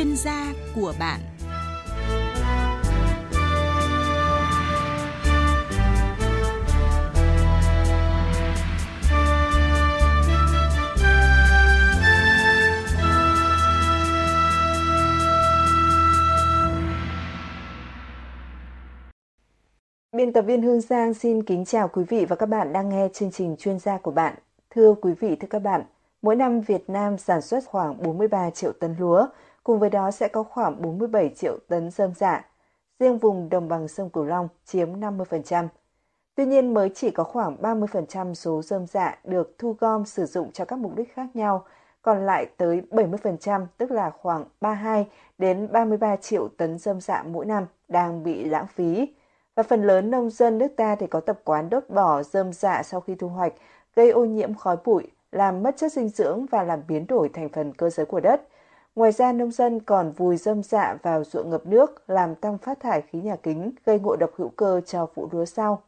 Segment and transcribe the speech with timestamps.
[0.00, 1.20] chuyên gia của bạn
[20.16, 23.08] Biên tập viên Hương Giang xin kính chào quý vị và các bạn đang nghe
[23.12, 24.34] chương trình chuyên gia của bạn.
[24.70, 25.82] Thưa quý vị, thưa các bạn,
[26.22, 29.26] mỗi năm Việt Nam sản xuất khoảng 43 triệu tấn lúa,
[29.70, 32.44] cùng với đó sẽ có khoảng 47 triệu tấn dơm dạ.
[32.98, 35.68] Riêng vùng đồng bằng sông Cửu Long chiếm 50%.
[36.34, 40.52] Tuy nhiên mới chỉ có khoảng 30% số dơm dạ được thu gom sử dụng
[40.52, 41.64] cho các mục đích khác nhau,
[42.02, 45.06] còn lại tới 70%, tức là khoảng 32
[45.38, 49.14] đến 33 triệu tấn dơm dạ mỗi năm đang bị lãng phí
[49.54, 52.82] và phần lớn nông dân nước ta thì có tập quán đốt bỏ dơm dạ
[52.82, 53.52] sau khi thu hoạch,
[53.96, 57.48] gây ô nhiễm khói bụi, làm mất chất dinh dưỡng và làm biến đổi thành
[57.48, 58.42] phần cơ giới của đất.
[58.94, 62.80] Ngoài ra, nông dân còn vùi dâm dạ vào ruộng ngập nước, làm tăng phát
[62.80, 65.82] thải khí nhà kính, gây ngộ độc hữu cơ cho vụ lúa sau.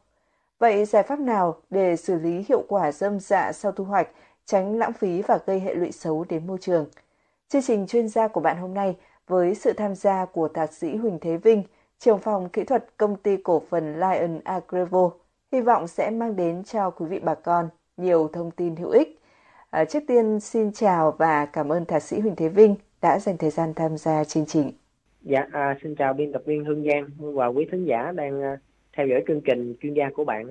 [0.59, 4.07] Vậy giải pháp nào để xử lý hiệu quả dâm dạ sau thu hoạch,
[4.45, 6.85] tránh lãng phí và gây hệ lụy xấu đến môi trường?
[7.49, 10.95] Chương trình chuyên gia của bạn hôm nay với sự tham gia của thạc sĩ
[10.95, 11.63] Huỳnh Thế Vinh,
[11.99, 15.09] trưởng phòng kỹ thuật công ty cổ phần Lion Agrevo,
[15.51, 19.19] hy vọng sẽ mang đến cho quý vị bà con nhiều thông tin hữu ích.
[19.69, 23.37] À, trước tiên xin chào và cảm ơn thạc sĩ Huỳnh Thế Vinh đã dành
[23.37, 24.71] thời gian tham gia chương trình.
[25.21, 28.57] Dạ, à, xin chào biên tập viên Hương Giang và quý thính giả đang à,
[28.97, 30.45] theo dõi chương trình chuyên gia của bạn.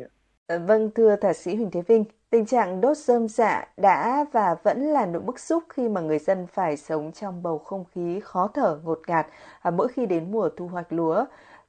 [0.47, 4.55] À, vâng, thưa thạc sĩ Huỳnh Thế Vinh, tình trạng đốt rơm dạ đã và
[4.63, 8.21] vẫn là nỗi bức xúc khi mà người dân phải sống trong bầu không khí
[8.23, 9.27] khó thở ngột ngạt
[9.61, 11.25] à, mỗi khi đến mùa thu hoạch lúa.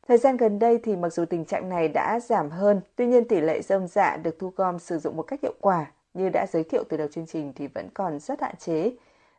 [0.08, 3.28] Thời gian gần đây thì mặc dù tình trạng này đã giảm hơn, tuy nhiên
[3.28, 6.46] tỷ lệ rơm dạ được thu gom sử dụng một cách hiệu quả như đã
[6.50, 8.92] giới thiệu từ đầu chương trình thì vẫn còn rất hạn chế.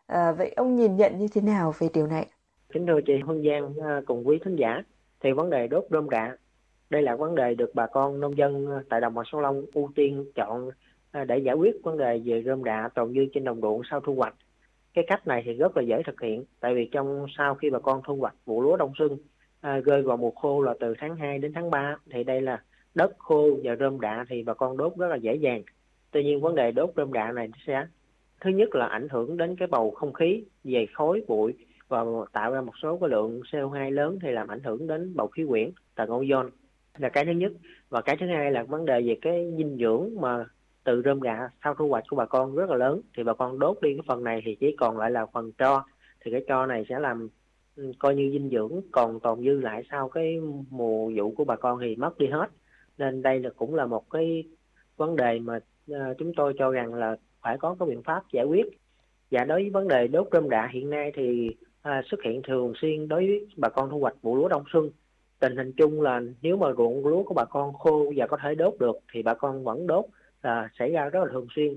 [0.07, 2.27] À, vậy ông nhìn nhận như thế nào về điều này?
[2.73, 4.83] Kính thưa chị Hương Giang ờ, cùng quý thính giả,
[5.21, 6.37] thì vấn đề đốt rơm rạ
[6.91, 9.65] đây là vấn đề được bà con nông dân ờ, tại đồng bằng sông Long
[9.75, 10.71] ưu tiên chọn
[11.27, 14.15] để giải quyết vấn đề về rơm rạ tồn dư trên đồng ruộng sau thu
[14.15, 14.35] hoạch.
[14.95, 17.79] Cái cách này thì rất là dễ thực hiện, tại vì trong sau khi bà
[17.79, 19.19] con thu hoạch vụ lúa đông xuân
[19.61, 22.63] à, rơi vào mùa khô là từ tháng 2 đến tháng 3 thì đây là
[22.95, 25.63] đất khô và rơm rạ thì bà con đốt rất là dễ dàng.
[26.11, 27.87] Tuy nhiên vấn đề đốt rơm rạ này sẽ
[28.45, 31.55] thứ nhất là ảnh hưởng đến cái bầu không khí về khói, bụi
[31.89, 35.27] và tạo ra một số cái lượng CO2 lớn thì làm ảnh hưởng đến bầu
[35.27, 36.49] khí quyển, tầng ozone
[36.99, 37.53] là cái thứ nhất.
[37.89, 40.45] Và cái thứ hai là vấn đề về cái dinh dưỡng mà
[40.85, 43.01] từ rơm rạ sau thu hoạch của bà con rất là lớn.
[43.17, 45.85] Thì bà con đốt đi cái phần này thì chỉ còn lại là phần tro.
[46.25, 47.29] Thì cái tro này sẽ làm
[47.77, 50.41] ừ, coi như dinh dưỡng, còn tồn dư lại sau cái
[50.71, 52.47] mùa vụ của bà con thì mất đi hết.
[52.99, 54.45] Nên đây là cũng là một cái
[54.97, 58.45] vấn đề mà ờ, chúng tôi cho rằng là phải có cái biện pháp giải
[58.45, 58.67] quyết.
[59.31, 61.51] Và đối với vấn đề đốt rơm rạ hiện nay thì
[61.83, 64.91] à, xuất hiện thường xuyên đối với bà con thu hoạch vụ lúa đông xuân.
[65.41, 68.55] Tình hình chung là nếu mà ruộng lúa của bà con khô và có thể
[68.55, 70.05] đốt được thì bà con vẫn đốt
[70.43, 71.75] là xảy ra rất là thường xuyên.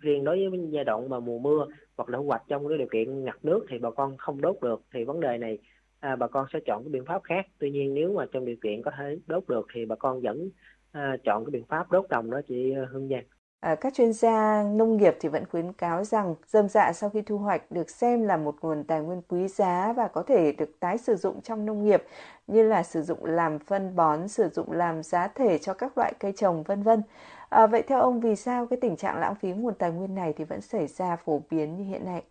[0.00, 1.66] Riêng đối với giai đoạn mà mùa mưa
[1.96, 4.56] hoặc là thu hoạch trong cái điều kiện ngập nước thì bà con không đốt
[4.62, 5.58] được thì vấn đề này
[6.00, 7.46] à, bà con sẽ chọn cái biện pháp khác.
[7.58, 10.50] Tuy nhiên nếu mà trong điều kiện có thể đốt được thì bà con vẫn
[10.92, 13.24] à, chọn cái biện pháp đốt đồng đó chị Hương Giang.
[13.60, 17.22] À, các chuyên gia nông nghiệp thì vẫn khuyến cáo rằng dơm dạ sau khi
[17.22, 20.80] thu hoạch được xem là một nguồn tài nguyên quý giá và có thể được
[20.80, 22.02] tái sử dụng trong nông nghiệp
[22.46, 26.12] như là sử dụng làm phân bón, sử dụng làm giá thể cho các loại
[26.20, 27.02] cây trồng vân vân.
[27.48, 30.32] À, vậy theo ông vì sao cái tình trạng lãng phí nguồn tài nguyên này
[30.36, 32.22] thì vẫn xảy ra phổ biến như hiện nay?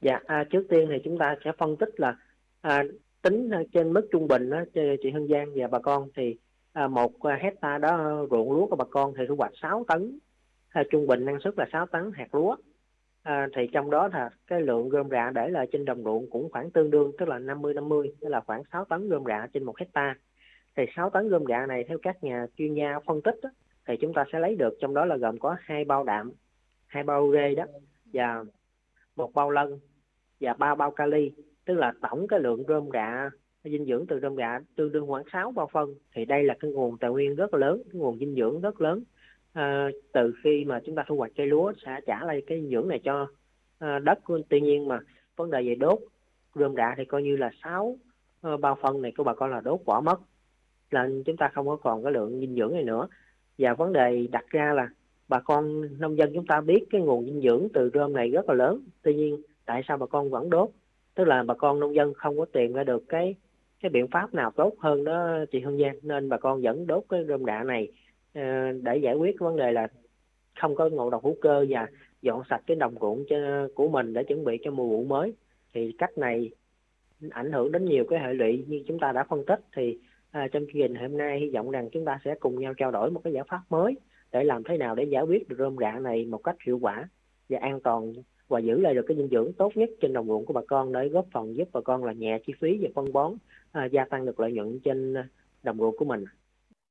[0.00, 2.16] Dạ, à, trước tiên thì chúng ta sẽ phân tích là
[2.60, 2.84] à,
[3.22, 6.36] tính trên mức trung bình đó, chị Hương Giang và bà con thì
[6.72, 10.18] à, một à, hecta đó ruộng lúa của bà con thì thu hoạch 6 tấn
[10.68, 12.56] à, trung bình năng suất là 6 tấn hạt lúa.
[13.22, 16.50] À, thì trong đó là cái lượng rơm rạ để lại trên đồng ruộng cũng
[16.50, 19.64] khoảng tương đương tức là 50 50 tức là khoảng 6 tấn rơm rạ trên
[19.64, 20.14] một hecta
[20.76, 23.50] thì 6 tấn rơm rạ này theo các nhà chuyên gia phân tích đó,
[23.86, 26.32] thì chúng ta sẽ lấy được trong đó là gồm có hai bao đạm
[26.86, 27.64] hai bao rê đó
[28.12, 28.44] và
[29.16, 29.78] một bao lân
[30.40, 31.32] và ba bao kali
[31.64, 33.30] tức là tổng cái lượng rơm rạ
[33.64, 35.94] dinh dưỡng từ rơm rạ tương đương khoảng 6 bao phân.
[36.14, 39.02] Thì đây là cái nguồn tài nguyên rất lớn cái nguồn dinh dưỡng rất lớn
[39.52, 42.88] à, từ khi mà chúng ta thu hoạch cây lúa sẽ trả lại cái dưỡng
[42.88, 43.26] này cho
[43.78, 44.18] à, đất
[44.48, 44.98] tuy nhiên mà
[45.36, 45.98] vấn đề về đốt
[46.54, 47.96] rơm rạ thì coi như là sáu
[48.42, 50.20] à, bao phân này của bà con là đốt bỏ mất
[50.90, 53.08] là chúng ta không có còn cái lượng dinh dưỡng này nữa.
[53.58, 54.88] Và vấn đề đặt ra là
[55.28, 58.48] bà con nông dân chúng ta biết cái nguồn dinh dưỡng từ rơm này rất
[58.48, 58.82] là lớn.
[59.02, 60.70] Tuy nhiên tại sao bà con vẫn đốt?
[61.14, 63.34] Tức là bà con nông dân không có tìm ra được cái
[63.80, 67.04] cái biện pháp nào tốt hơn đó chị Hương Giang nên bà con vẫn đốt
[67.08, 67.88] cái rơm rạ này.
[68.34, 69.88] Ờ, để giải quyết vấn đề là
[70.60, 71.86] không có ngộ độc hữu cơ và
[72.22, 73.24] dọn sạch cái đồng ruộng
[73.74, 75.34] của mình để chuẩn bị cho mùa vụ mới
[75.74, 76.50] thì cách này
[77.30, 79.98] ảnh hưởng đến nhiều cái hệ lụy như chúng ta đã phân tích thì
[80.30, 82.90] à, trong chương trình hôm nay hy vọng rằng chúng ta sẽ cùng nhau trao
[82.90, 83.94] đổi một cái giải pháp mới
[84.32, 87.08] để làm thế nào để giải quyết được rơm rạ này một cách hiệu quả
[87.48, 88.12] và an toàn
[88.48, 90.92] và giữ lại được cái dinh dưỡng tốt nhất trên đồng ruộng của bà con
[90.92, 93.34] để góp phần giúp bà con là nhẹ chi phí và phân bón
[93.72, 95.14] à, gia tăng được lợi nhuận trên
[95.62, 96.24] đồng ruộng của mình.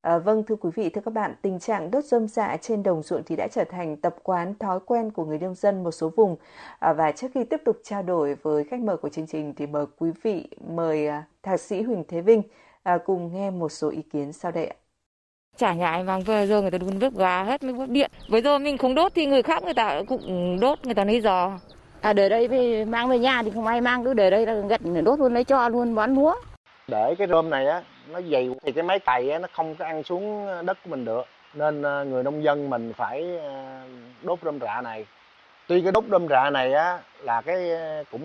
[0.01, 3.03] À, vâng thưa quý vị, thưa các bạn, tình trạng đốt rơm dạ trên đồng
[3.03, 6.11] ruộng thì đã trở thành tập quán thói quen của người nông dân một số
[6.15, 6.35] vùng.
[6.79, 9.67] À, và trước khi tiếp tục trao đổi với khách mời của chương trình thì
[9.67, 12.41] mời quý vị mời à, thạc sĩ Huỳnh Thế Vinh
[12.83, 14.75] à, cùng nghe một số ý kiến sau đây ạ.
[15.57, 18.11] Chả nhà ai mang về rồi người ta đun bếp gà hết mới bếp điện.
[18.29, 21.21] Với rồi mình không đốt thì người khác người ta cũng đốt, người ta lấy
[21.21, 21.59] giò.
[22.01, 24.53] À để đây về mang về nhà thì không ai mang cứ để đây là
[24.53, 26.35] gật đốt luôn lấy cho luôn bón lúa.
[26.87, 27.81] Để cái rơm này á
[28.11, 31.05] nó dày thì cái máy cày á, nó không có ăn xuống đất của mình
[31.05, 31.25] được.
[31.53, 33.81] Nên ờ, người nông dân mình phải ờ,
[34.21, 35.05] đốt rơm rạ này.
[35.67, 38.23] Tuy cái đốt rơm rạ này á là cái ờ, cũng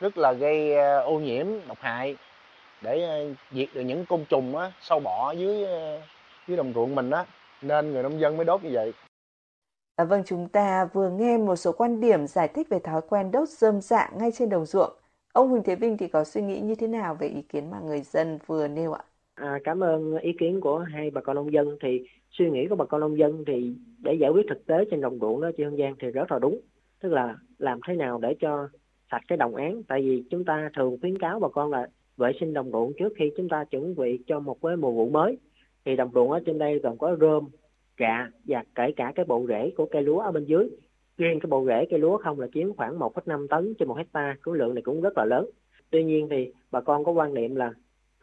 [0.00, 2.16] rất là gây ô nhiễm độc hại
[2.80, 5.66] để diệt được những côn trùng á sâu bọ dưới
[6.48, 7.24] dưới đồng ruộng mình á.
[7.62, 8.92] Nên người nông dân mới đốt như vậy.
[9.96, 13.30] À, vâng, chúng ta vừa nghe một số quan điểm giải thích về thói quen
[13.30, 14.92] đốt rơm rạ ngay trên đồng ruộng.
[15.36, 17.80] Ông Huỳnh Thế Vinh thì có suy nghĩ như thế nào về ý kiến mà
[17.80, 19.04] người dân vừa nêu ạ?
[19.34, 21.76] À, cảm ơn ý kiến của hai bà con nông dân.
[21.80, 25.00] Thì suy nghĩ của bà con nông dân thì để giải quyết thực tế trên
[25.00, 26.60] đồng ruộng đó chị Hương Giang thì rất là đúng.
[27.00, 28.68] Tức là làm thế nào để cho
[29.10, 29.82] sạch cái đồng án?
[29.88, 31.86] Tại vì chúng ta thường khuyến cáo bà con là
[32.16, 35.08] vệ sinh đồng ruộng trước khi chúng ta chuẩn bị cho một cái mùa vụ
[35.08, 35.38] mới.
[35.84, 37.48] Thì đồng ruộng ở trên đây còn có rơm
[37.98, 40.68] rạ và kể cả cái bộ rễ của cây lúa ở bên dưới
[41.18, 44.36] riêng cái bộ rễ cây lúa không là chiếm khoảng 1,5 tấn trên một hecta
[44.40, 45.50] khối lượng này cũng rất là lớn.
[45.90, 47.72] Tuy nhiên thì bà con có quan niệm là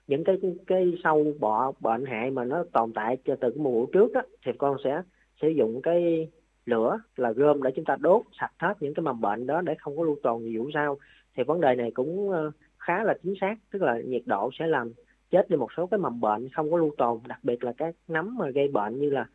[0.08, 0.38] những cái
[0.68, 4.22] cái sâu bọ bệnh hại mà nó tồn tại cho từ cái mùa trước đó
[4.46, 5.02] thì con sẽ
[5.42, 6.28] sử dụng cái
[6.66, 9.76] lửa là gom để chúng ta đốt sạch hết những cái mầm bệnh đó để
[9.80, 10.98] không có lưu tồn nhiều vụ sau.
[11.38, 14.68] Thì vấn đề này cũng ờ, khá là chính xác tức là nhiệt độ sẽ
[14.68, 14.92] làm
[15.32, 17.96] chết đi một số cái mầm bệnh không có lưu tồn đặc biệt là các
[18.08, 19.26] nấm mà gây bệnh như là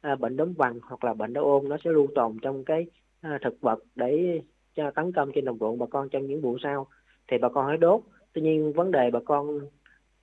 [0.00, 2.86] à, bệnh đốm vàng hoặc là bệnh đau ôn nó sẽ lưu tồn trong cái
[3.22, 4.40] À, thực vật để
[4.74, 6.86] cho tấn công trên đồng ruộng bà con trong những vụ sau.
[7.28, 8.00] Thì bà con hãy đốt.
[8.32, 9.60] Tuy nhiên vấn đề bà con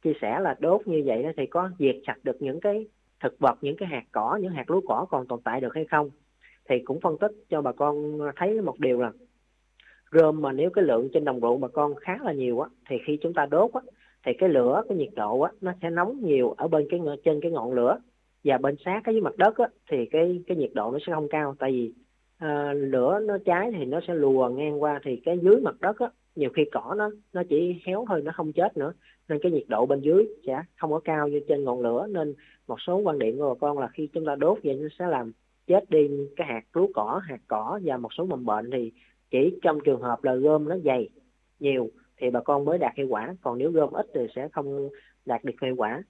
[0.03, 2.87] chia sẻ là đốt như vậy thì có diệt sạch được những cái
[3.19, 5.85] thực vật, những cái hạt cỏ, những hạt lúa cỏ còn tồn tại được hay
[5.85, 6.09] không?
[6.69, 9.11] Thì cũng phân tích cho bà con thấy một điều là
[10.11, 12.95] rơm mà nếu cái lượng trên đồng ruộng bà con khá là nhiều á, thì
[13.05, 13.81] khi chúng ta đốt á,
[14.25, 17.41] thì cái lửa, cái nhiệt độ á, nó sẽ nóng nhiều ở bên cái trên
[17.41, 17.99] cái ngọn lửa.
[18.43, 21.13] Và bên sát cái dưới mặt đất á, thì cái cái nhiệt độ nó sẽ
[21.13, 21.55] không cao.
[21.59, 21.93] Tại vì
[22.39, 25.99] à, lửa nó cháy thì nó sẽ lùa ngang qua thì cái dưới mặt đất
[25.99, 28.93] á nhiều khi cỏ nó nó chỉ héo thôi nó không chết nữa.
[29.29, 32.07] Nên cái nhiệt độ bên dưới sẽ không có cao như trên ngọn lửa.
[32.09, 32.33] Nên
[32.67, 35.07] một số quan điểm của bà con là khi chúng ta đốt vậy nó sẽ
[35.07, 35.31] làm
[35.67, 38.71] chết đi cái hạt lúa cỏ hạt cỏ và một số mầm bệnh.
[38.71, 38.91] Thì
[39.31, 41.09] chỉ trong trường hợp là gom nó dày
[41.59, 43.35] nhiều thì bà con mới đạt hiệu quả.
[43.41, 44.89] Còn nếu gom ít thì sẽ không
[45.25, 46.03] đạt được hiệu quả.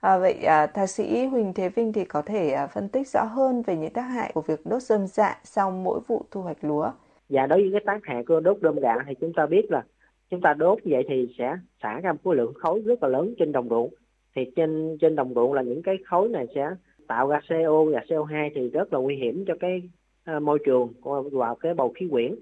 [0.00, 3.24] À, vậy à, thạc sĩ Huỳnh Thế Vinh thì có thể à, phân tích rõ
[3.24, 6.64] hơn về những tác hại của việc đốt rơm dạ sau mỗi vụ thu hoạch
[6.64, 6.90] lúa.
[7.28, 9.82] Và đối với cái tác hại của đốt rơm gạo thì chúng ta biết là
[10.30, 13.08] chúng ta đốt như vậy thì sẽ xả ra một khối lượng khối rất là
[13.08, 13.94] lớn trên đồng ruộng
[14.36, 16.70] thì trên trên đồng ruộng là những cái khối này sẽ
[17.08, 19.82] tạo ra CO và CO2 thì rất là nguy hiểm cho cái
[20.36, 20.92] uh, môi trường
[21.32, 22.34] vào cái bầu khí quyển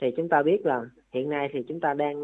[0.00, 2.16] thì chúng ta biết là hiện nay thì chúng ta đang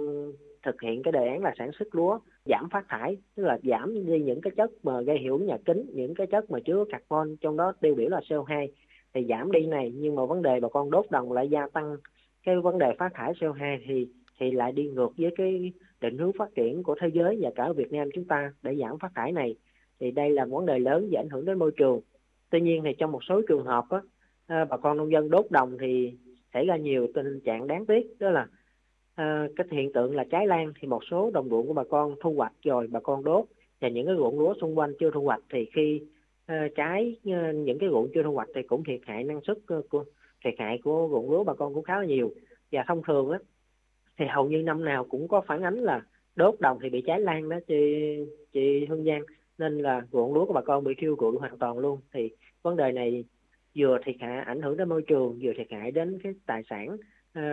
[0.62, 4.07] thực hiện cái đề án là sản xuất lúa giảm phát thải tức là giảm
[4.07, 6.85] đi những cái chất mà gây hiệu ứng nhà kính những cái chất mà chứa
[6.90, 8.69] carbon trong đó tiêu biểu là CO2
[9.14, 9.93] thì giảm đi này.
[9.97, 11.97] Nhưng mà vấn đề bà con đốt đồng lại gia tăng
[12.45, 14.09] cái vấn đề phát thải CO2 thì
[14.40, 17.64] thì lại đi ngược với cái định hướng phát triển của thế giới và cả
[17.64, 19.57] ở Việt Nam chúng ta để giảm phát thải này.
[20.00, 22.00] Thì đây là vấn đề lớn và ảnh hưởng đến môi trường.
[22.50, 24.00] Tuy nhiên thì trong một số trường hợp á,
[24.47, 26.12] à, bà con nông dân đốt đồng thì
[26.55, 28.47] xảy ra nhiều tình trạng đáng tiếc đó là
[29.19, 32.15] à, cái hiện tượng là cháy lan thì một số đồng ruộng của bà con
[32.21, 33.45] thu hoạch rồi bà con đốt.
[33.81, 36.01] Và những cái ruộng lúa xung quanh chưa thu hoạch thì khi
[36.47, 39.41] ờ, uh, trái ờ, những cái ruộng chưa thu hoạch thì cũng thiệt hại năng
[39.41, 40.05] suất uh, của
[40.45, 42.31] thiệt hại của ruộng lúa bà con cũng khá là nhiều.
[42.73, 43.39] Và thông thường á
[44.19, 46.03] thì hầu như năm nào cũng có phản ánh là
[46.37, 47.75] đốt đồng thì bị cháy lan đó chị
[48.53, 49.23] chị Hương Giang.
[49.59, 52.01] Nên là ruộng lúa của bà con bị thiêu rụi hoàn toàn luôn.
[52.13, 52.31] Thì
[52.63, 53.25] vấn đề này
[53.77, 56.97] vừa thiệt hại ảnh hưởng đến môi trường vừa thiệt hại đến cái tài sản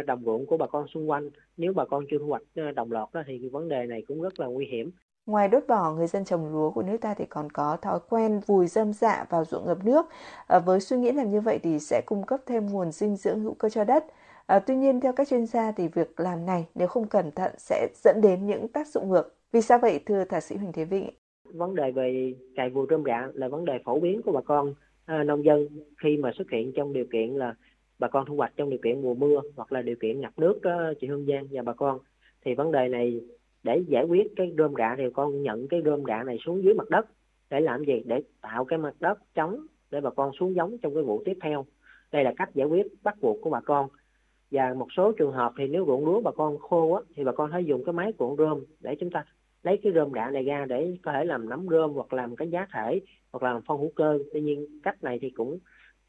[0.06, 2.92] đồng ruộng của bà con xung quanh nếu bà con chưa thu hoạch ờ, đồng
[2.92, 4.92] loạt đó thì cái vấn đề này cũng rất là nguy hiểm
[5.26, 8.40] Ngoài đốt bỏ, người dân trồng lúa của nước ta thì còn có thói quen
[8.48, 10.06] vùi dâm dạ vào ruộng ngập nước.
[10.48, 13.40] À, với suy nghĩ làm như vậy thì sẽ cung cấp thêm nguồn dinh dưỡng
[13.40, 14.06] hữu cơ cho đất.
[14.46, 17.52] À, tuy nhiên theo các chuyên gia thì việc làm này nếu không cẩn thận
[17.58, 19.36] sẽ dẫn đến những tác dụng ngược.
[19.52, 21.10] Vì sao vậy thưa thạc sĩ Huỳnh Thế Vịnh?
[21.44, 24.74] Vấn đề về cày vùi rơm rạ là vấn đề phổ biến của bà con
[25.06, 25.68] à, nông dân
[26.04, 27.56] khi mà xuất hiện trong điều kiện là
[28.00, 30.62] bà con thu hoạch trong điều kiện mùa mưa hoặc là điều kiện ngập nước
[30.62, 32.00] đó, chị Hương Giang và bà con.
[32.46, 33.22] Thì vấn đề này
[33.64, 36.74] để giải quyết cái rơm rạ thì con nhận cái rơm rạ này xuống dưới
[36.74, 37.06] mặt đất.
[37.50, 38.02] Để làm gì?
[38.06, 41.38] Để tạo cái mặt đất trống để bà con xuống giống trong cái vụ tiếp
[41.42, 41.66] theo.
[42.12, 43.88] Đây là cách giải quyết bắt buộc của bà con.
[44.52, 47.32] Và một số trường hợp thì nếu ruộng lúa bà con khô á, thì bà
[47.32, 49.26] con hãy dùng cái máy cuộn rơm để chúng ta
[49.64, 52.50] lấy cái rơm rạ này ra để có thể làm nấm rơm hoặc làm cái
[52.50, 54.20] giá thể hoặc làm phân hữu cơ.
[54.34, 55.62] Tuy nhiên cách này thì cũng uh,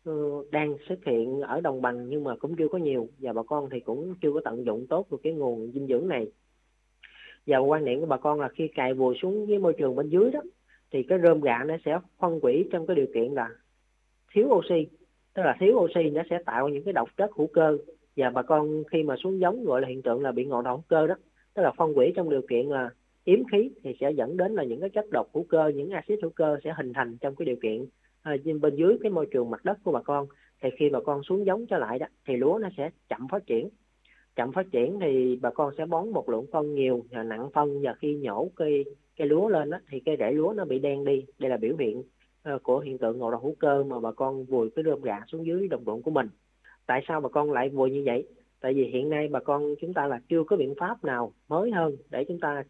[0.07, 0.13] Ờ,
[0.51, 3.71] đang xuất hiện ở đồng bằng nhưng mà cũng chưa có nhiều và bà con
[3.71, 6.27] thì cũng chưa có tận dụng tốt được cái nguồn dinh dưỡng này.
[7.47, 10.09] Và quan niệm của bà con là khi cài vùi xuống với môi trường bên
[10.09, 10.41] dưới đó,
[10.93, 13.49] thì cái rơm rạ nó sẽ phân hủy trong cái điều kiện là
[14.33, 14.87] thiếu oxy,
[15.35, 17.79] tức là thiếu oxy nó sẽ tạo những cái độc chất hữu cơ.
[18.17, 20.77] Và bà con khi mà xuống giống gọi là hiện tượng là bị ngộ độc
[20.77, 21.15] hữu cơ đó,
[21.55, 22.91] tức là phân hủy trong điều kiện là
[23.25, 26.19] yếm khí thì sẽ dẫn đến là những cái chất độc hữu cơ, những axit
[26.23, 27.87] hữu cơ sẽ hình thành trong cái điều kiện
[28.27, 30.27] À, bên dưới cái môi trường mặt đất của bà con
[30.63, 33.47] thì khi bà con xuống giống trở lại đó thì lúa nó sẽ chậm phát
[33.47, 33.69] triển.
[34.37, 37.83] Chậm phát triển thì bà con sẽ bón một lượng phân nhiều và nặng phân
[37.83, 38.85] và khi nhổ cây
[39.17, 41.25] cây lúa lên đó, thì cây rễ lúa nó bị đen đi.
[41.39, 42.03] Đây là biểu hiện
[42.55, 45.25] uh, của hiện tượng ngộ độc hữu cơ mà bà con vùi cái rơm rạ
[45.27, 46.29] xuống dưới đồng ruộng của mình.
[46.87, 48.27] Tại sao bà con lại vùi như vậy?
[48.61, 51.71] Tại vì hiện nay bà con chúng ta là chưa có biện pháp nào mới
[51.71, 52.65] hơn để chúng ta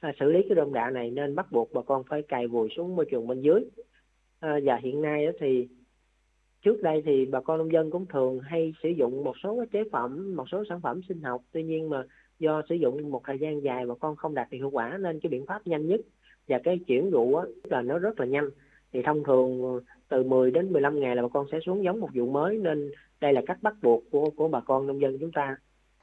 [0.00, 2.68] à, xử lý cái rơm rạ này nên bắt buộc bà con phải cài vùi
[2.76, 3.64] xuống môi trường bên dưới
[4.40, 5.68] à, và hiện nay đó thì
[6.62, 9.66] trước đây thì bà con nông dân cũng thường hay sử dụng một số cái
[9.72, 11.42] chế phẩm một số sản phẩm sinh học.
[11.52, 12.04] Tuy nhiên mà
[12.38, 15.20] do sử dụng một thời gian dài bà con không đạt được hiệu quả nên
[15.20, 16.00] cái biện pháp nhanh nhất
[16.48, 18.50] và cái chuyển vụ á là nó rất là nhanh.
[18.92, 22.08] Thì thông thường từ 10 đến 15 ngày là bà con sẽ xuống giống một
[22.14, 25.32] vụ mới nên đây là cách bắt buộc của của bà con nông dân chúng
[25.32, 25.56] ta.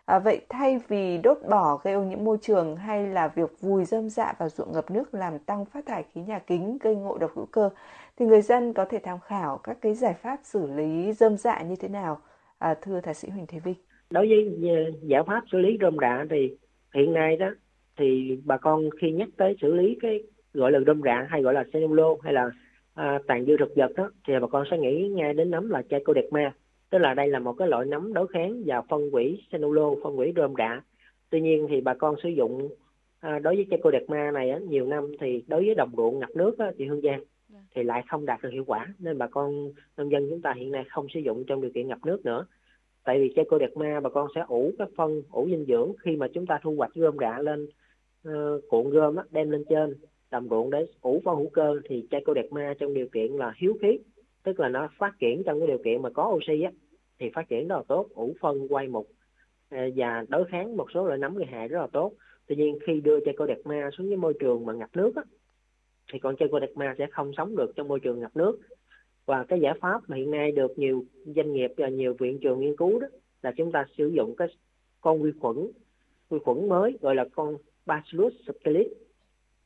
[0.06, 3.86] À, vậy thay vì đốt bỏ gây ô nhiễm môi trường hay là việc vùi
[3.86, 7.18] dơm dạ vào ruộng ngập nước làm tăng phát thải khí nhà kính gây ngộ
[7.18, 7.70] độc hữu cơ
[8.20, 11.62] thì người dân có thể tham khảo các cái giải pháp xử lý dơm dạ
[11.62, 12.22] như thế nào?
[12.58, 13.76] À, thưa thạc sĩ Huỳnh Thế Vinh?
[14.10, 16.58] Đối với ờ, giải pháp xử lý rơm rạ thì
[16.96, 17.50] hiện nay đó
[17.98, 21.54] thì bà con khi nhắc tới xử lý cái gọi là rơm rạ hay gọi
[21.54, 22.50] là celulo hay là
[22.94, 25.82] à, tàn dư thực vật đó thì bà con sẽ nghĩ ngay đến nấm là
[25.90, 26.54] trichoderma
[26.90, 30.16] tức là đây là một cái loại nấm đối kháng và phân hủy celulo phân
[30.16, 30.82] hủy rơm rạ
[31.30, 32.70] tuy nhiên thì bà con sử dụng
[33.20, 36.60] à, đối với trichoderma này á, nhiều năm thì đối với đồng ruộng ngập nước
[36.60, 37.60] á, thì hương giang Dạ.
[37.76, 40.72] thì lại không đạt được hiệu quả nên bà con nông dân chúng ta hiện
[40.72, 42.46] nay không sử dụng trong điều kiện ngập nước nữa.
[43.04, 46.46] Tại vì trichoderma bà con sẽ ủ cái phân ủ dinh dưỡng khi mà chúng
[46.46, 47.68] ta thu hoạch rơm rạ lên
[48.30, 49.96] uh, cuộn rơm á, đem lên trên
[50.32, 54.00] đầm ruộng để ủ phân hữu cơ thì trichoderma trong điều kiện là hiếu khí
[54.44, 56.72] tức là nó phát triển trong cái điều kiện mà có oxy á
[57.20, 59.08] thì phát triển rất là tốt ủ phân quay mục
[59.70, 62.14] ờ, và đối kháng một số loại nấm gây hại rất là tốt.
[62.48, 65.24] Tuy nhiên khi đưa trichoderma xuống cái môi trường mà ngập nước á,
[66.14, 68.60] thì con trichoderma sẽ không sống được trong môi trường ngập nước.
[69.26, 72.60] Và cái giải pháp mà hiện nay được nhiều doanh nghiệp và nhiều viện trường
[72.60, 73.08] nghiên cứu đó
[73.42, 74.48] là chúng ta sử dụng cái
[75.02, 75.58] con vi khuẩn
[76.30, 78.88] vi khuẩn mới gọi là con Bacillus subtilis.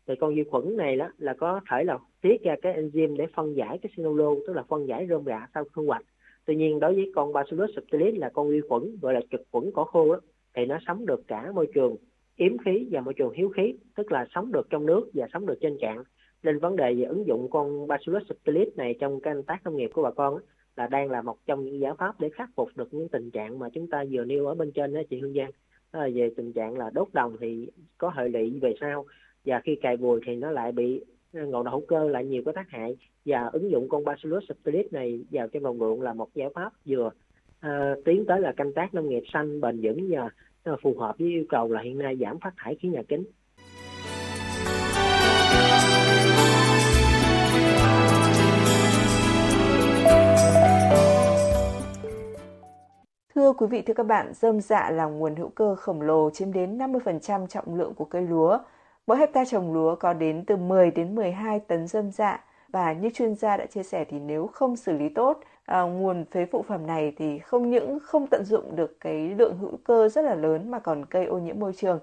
[0.07, 3.27] Thì con vi khuẩn này đó là có thể là tiết ra cái enzyme để
[3.35, 6.05] phân giải cái sinulo tức là phân giải rơm rạ sau thu hoạch.
[6.45, 9.71] Tuy nhiên đối với con Bacillus subtilis là con vi khuẩn gọi là trực khuẩn
[9.73, 10.19] cỏ khô đó,
[10.53, 11.95] thì nó sống được cả môi trường
[12.35, 15.45] yếm khí và môi trường hiếu khí tức là sống được trong nước và sống
[15.45, 16.03] được trên cạn
[16.43, 19.89] nên vấn đề về ứng dụng con Bacillus subtilis này trong canh tác nông nghiệp
[19.93, 20.39] của bà con
[20.75, 23.59] là đang là một trong những giải pháp để khắc phục được những tình trạng
[23.59, 25.51] mà chúng ta vừa nêu ở bên trên đó chị Hương Giang
[25.93, 27.67] đó là về tình trạng là đốt đồng thì
[27.97, 29.05] có hệ lụy về sau
[29.45, 32.53] và khi cài vùi thì nó lại bị ngộ độc hữu cơ lại nhiều cái
[32.53, 36.33] tác hại và ứng dụng con Bacillus subtilis này vào trong đồng ruộng là một
[36.33, 37.09] giải pháp vừa
[37.59, 40.29] à, tiến tới là canh tác nông nghiệp xanh bền vững và
[40.63, 43.23] ờ, phù hợp với yêu cầu là hiện nay giảm phát thải khí nhà kính.
[53.35, 56.53] Thưa quý vị, thưa các bạn, dơm dạ là nguồn hữu cơ khổng lồ chiếm
[56.53, 58.59] đến 50% trọng lượng của cây lúa.
[59.07, 63.09] Mỗi hecta trồng lúa có đến từ 10 đến 12 tấn dơm dạ và như
[63.09, 66.61] chuyên gia đã chia sẻ thì nếu không xử lý tốt à, nguồn phế phụ
[66.67, 70.35] phẩm này thì không những không tận dụng được cái lượng hữu cơ rất là
[70.35, 71.99] lớn mà còn gây ô nhiễm môi trường.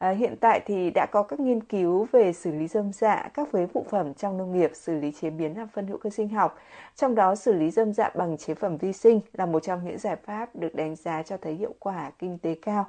[0.00, 3.48] À, hiện tại thì đã có các nghiên cứu về xử lý dơm dạ, các
[3.52, 6.28] phế phụ phẩm trong nông nghiệp, xử lý chế biến làm phân hữu cơ sinh
[6.28, 6.58] học.
[6.94, 9.98] Trong đó xử lý dơm dạ bằng chế phẩm vi sinh là một trong những
[9.98, 12.86] giải pháp được đánh giá cho thấy hiệu quả kinh tế cao.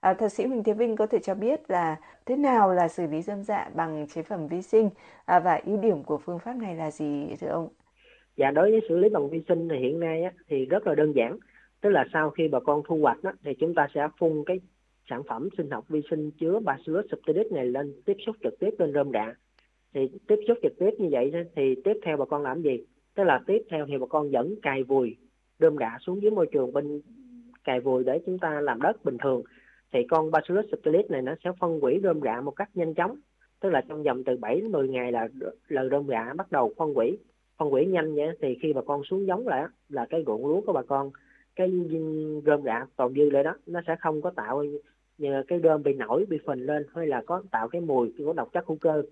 [0.00, 1.96] À, thạc sĩ Huỳnh Thế Vinh có thể cho biết là
[2.26, 4.90] thế nào là xử lý dơm dạ bằng chế phẩm vi sinh
[5.24, 7.68] à, và ưu điểm của phương pháp này là gì thưa ông?
[8.36, 10.94] Dạ đối với xử lý bằng vi sinh thì hiện nay á, thì rất là
[10.94, 11.38] đơn giản.
[11.80, 14.60] Tức là sau khi bà con thu hoạch á, thì chúng ta sẽ phun cái
[15.10, 18.70] sản phẩm sinh học vi sinh chứa Bacillus subtilis này lên, tiếp xúc trực tiếp
[18.78, 19.34] lên rơm rạ.
[19.94, 22.84] Thì tiếp xúc trực tiếp như vậy thì tiếp theo bà con làm gì?
[23.14, 25.16] Tức là tiếp theo thì bà con dẫn cài vùi
[25.58, 27.00] rơm rạ xuống dưới môi trường bên
[27.64, 29.42] cài vùi để chúng ta làm đất bình thường
[29.92, 33.16] thì con Bacillus subtilis này nó sẽ phân hủy rơm rạ một cách nhanh chóng
[33.60, 35.28] tức là trong vòng từ 7 đến 10 ngày là
[35.68, 37.18] là rơm rạ bắt đầu phân hủy
[37.58, 40.60] phân hủy nhanh vậy thì khi bà con xuống giống lại là cái ruộng lúa
[40.60, 41.10] của bà con,
[41.56, 41.70] cái
[42.46, 44.64] rơm rạ còn dư lại đó, nó sẽ không có tạo
[45.18, 48.32] như cái đơm bị nổi bị phình lên hay là có tạo cái mùi của
[48.32, 49.02] độc chất hữu cơ.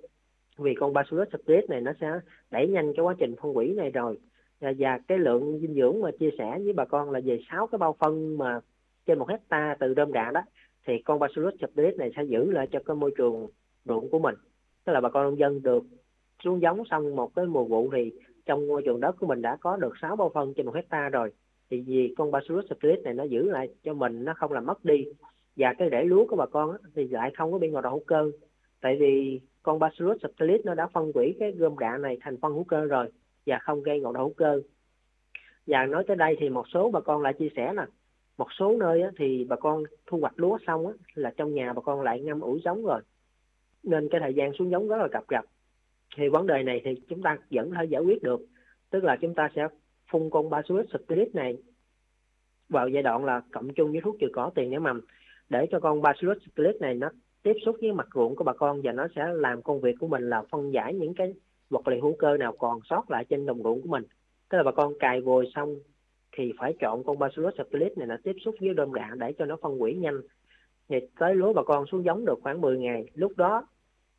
[0.58, 2.20] Vì con Bacillus subtilis này nó sẽ
[2.50, 4.18] đẩy nhanh cái quá trình phân hủy này rồi.
[4.60, 7.66] Và, và cái lượng dinh dưỡng mà chia sẻ với bà con là về 6
[7.66, 8.60] cái bao phân mà
[9.06, 10.42] trên một hecta từ đơm rạ đó
[10.86, 13.46] thì con Bacillus subtilis này sẽ giữ lại cho cái môi trường
[13.84, 14.34] ruộng của mình.
[14.84, 15.84] Tức là bà con nông dân được
[16.44, 18.12] xuống giống xong một cái mùa vụ thì
[18.46, 21.08] trong môi trường đất của mình đã có được 6 bao phân trên một hecta
[21.08, 21.32] rồi.
[21.70, 24.84] Thì vì con Bacillus subtilis này nó giữ lại cho mình nó không làm mất
[24.84, 25.04] đi
[25.56, 28.02] và cái rễ lúa của bà con thì lại không có bị ngộ độc hữu
[28.06, 28.30] cơ.
[28.80, 32.52] Tại vì con Bacillus subtilis nó đã phân hủy cái gươm rạ này thành phân
[32.52, 33.06] hữu cơ rồi
[33.46, 34.60] và không gây ngộ độc hữu cơ.
[35.66, 37.86] Và nói tới đây thì một số bà con lại chia sẻ là
[38.38, 42.00] một số nơi thì bà con thu hoạch lúa xong là trong nhà bà con
[42.00, 43.00] lại ngâm ủ giống rồi.
[43.82, 45.44] Nên cái thời gian xuống giống rất là cập rập.
[46.16, 48.40] Thì vấn đề này thì chúng ta vẫn thể giải quyết được.
[48.90, 49.68] Tức là chúng ta sẽ
[50.10, 51.56] phun con Bacillus subtilis này
[52.68, 55.00] vào giai đoạn là cộng chung với thuốc trừ cỏ tiền để mầm
[55.48, 57.10] để cho con Bacillus subtilis này nó
[57.42, 60.08] tiếp xúc với mặt ruộng của bà con và nó sẽ làm công việc của
[60.08, 61.34] mình là phân giải những cái
[61.70, 64.04] vật liệu hữu cơ nào còn sót lại trên đồng ruộng của mình.
[64.48, 65.76] Tức là bà con cài vùi xong
[66.36, 69.44] thì phải chọn con Bacillus subtilis này nó tiếp xúc với đơm rạ để cho
[69.44, 70.20] nó phân hủy nhanh.
[70.88, 73.06] Thì tới lúa bà con xuống giống được khoảng 10 ngày.
[73.14, 73.66] Lúc đó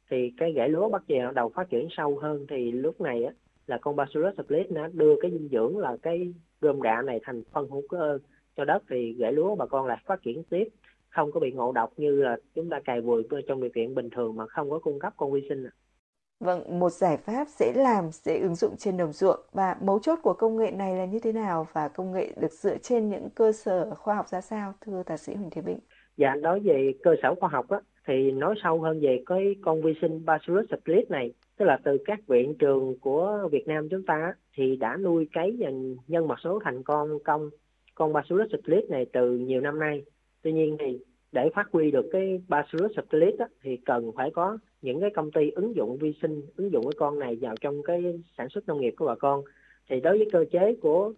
[0.10, 1.04] thì cái rễ lúa bắt
[1.36, 2.46] đầu phát triển sâu hơn.
[2.50, 3.34] Thì lúc này á,
[3.68, 7.44] là con Bacillus subtilis nó đưa cái dinh dưỡng là cái gom rạ này thành
[7.52, 8.20] phân hữu cơ
[8.58, 8.84] cho đất.
[8.90, 10.68] Thì rễ lúa bà con lại phát triển tiếp
[11.10, 14.10] không có bị ngộ độc như là chúng ta cài vùi trong điều kiện bình
[14.10, 15.66] thường mà không có cung cấp con vi sinh.
[16.40, 20.20] Vâng, một giải pháp dễ làm, dễ ứng dụng trên đồng ruộng và mấu chốt
[20.24, 23.30] của công nghệ này là như thế nào và công nghệ được dựa trên những
[23.36, 25.80] cơ sở khoa học ra sao, thưa thạc sĩ Huỳnh Thế Vĩnh?
[26.17, 29.82] Dạ, nói về cơ sở khoa học á, thì nói sâu hơn về cái con
[29.82, 34.06] vi sinh Bacillus subtilis này, tức là từ các viện trường của Việt Nam chúng
[34.06, 35.70] ta thì đã nuôi cấy và
[36.08, 37.50] nhân mật số thành con công
[37.96, 40.04] con Bacillus subtilis này từ nhiều năm nay.
[40.48, 41.00] Tuy nhiên thì
[41.32, 45.32] để phát huy được cái Bacillus subtilis á, thì cần phải có những cái công
[45.32, 48.68] ty ứng dụng vi sinh ứng dụng cái con này vào trong cái sản xuất
[48.68, 49.42] nông nghiệp của bà con.
[49.90, 51.14] Thì đối với cơ chế của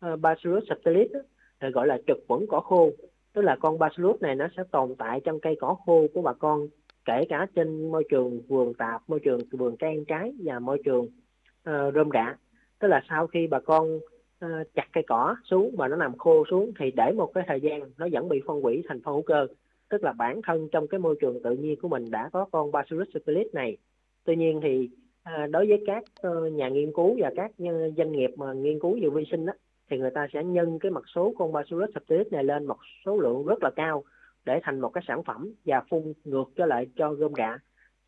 [0.00, 1.20] ờ, uh, Bacillus subtilis á,
[1.60, 2.90] thì gọi là trực khuẩn cỏ khô
[3.32, 6.32] tức là con Bacillus này nó sẽ tồn tại trong cây cỏ khô của bà
[6.32, 6.68] con
[7.04, 10.78] kể cả trên môi trường vườn tạp môi trường vườn cây ăn trái và môi
[10.84, 12.36] trường uh, rơm rạ.
[12.78, 13.98] Tức là sau khi bà con
[14.44, 17.60] uh, chặt cây cỏ xuống mà nó nằm khô xuống thì để một cái thời
[17.60, 19.46] gian nó vẫn bị phân hủy thành phân hữu cơ.
[19.88, 22.72] Tức là bản thân trong cái môi trường tự nhiên của mình đã có con
[22.72, 23.76] Bacillus subtilis này.
[24.24, 24.90] Tuy nhiên thì
[25.22, 27.50] ờ, đối với các uh, nhà nghiên cứu và các
[27.96, 29.52] doanh nghiệp mà nghiên cứu về vi sinh đó,
[29.90, 33.16] thì người ta sẽ nhân cái mật số con Bacillus subtilis này lên một số
[33.16, 34.04] lượng rất là cao
[34.44, 37.58] để thành một cái sản phẩm và phun ngược trở lại cho gom gạ.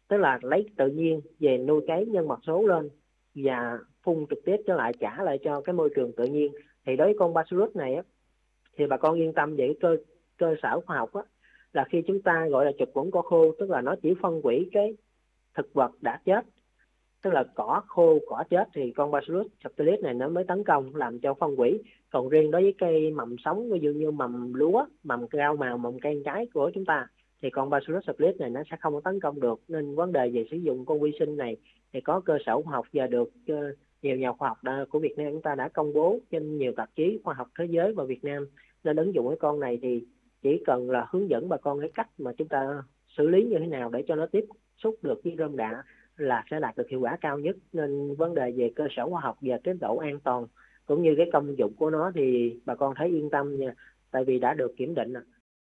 [0.09, 2.89] Tức là lấy tự nhiên về nuôi cấy nhân mật số lên
[3.35, 6.53] và phun trực tiếp trở lại trả lại cho cái môi trường tự nhiên.
[6.87, 8.03] Thì đối với con Bacillus này á,
[8.77, 9.97] thì bà con yên tâm về cái cơ
[10.37, 11.23] cơ sở khoa học á,
[11.73, 14.41] là khi chúng ta gọi là trực khuẩn cỏ khô tức là nó chỉ phân
[14.43, 14.97] hủy cái
[15.55, 16.45] thực vật đã chết
[17.25, 20.97] tức là cỏ khô cỏ chết thì con Bacillus subtilis này nó mới tấn công
[20.97, 21.83] làm cho phân hủy.
[22.11, 25.79] Còn riêng đối với cây mầm sống ví dụ như mầm lúa mầm rau màu
[25.79, 27.07] mầm cây trái của chúng ta
[27.43, 29.61] thì con Bacillus subtilis này nó sẽ không có tấn công được.
[29.69, 31.57] Nên vấn đề về sử dụng con vi sinh này
[31.93, 33.57] thì có cơ sở khoa học và được uh,
[34.05, 36.73] nhiều nhà khoa học đã, của Việt Nam chúng ta đã công bố trên nhiều
[36.77, 38.47] tạp chí khoa học thế giới và Việt Nam
[38.85, 40.07] nên ứng dụng cái con này thì
[40.43, 42.83] chỉ cần là hướng dẫn bà con cái cách mà chúng ta
[43.17, 44.45] xử lý như thế nào để cho nó tiếp
[44.77, 45.83] xúc được với rơm đạ
[46.17, 47.57] là sẽ đạt được hiệu quả cao nhất.
[47.73, 50.47] Nên vấn đề về cơ sở khoa học và cái độ an toàn
[50.87, 53.75] cũng như cái công dụng của nó thì bà con thấy yên tâm nha
[54.11, 55.13] tại vì đã được kiểm định